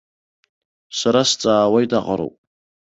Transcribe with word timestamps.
Сара 0.99 1.21
сҵаауеит 1.29 1.91
аҟароуп. 1.99 2.35